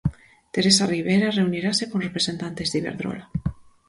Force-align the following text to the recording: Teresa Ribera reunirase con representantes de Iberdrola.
Teresa 0.53 0.85
Ribera 0.91 1.29
reunirase 1.39 1.83
con 1.89 1.99
representantes 2.07 2.67
de 2.71 2.79
Iberdrola. 2.81 3.25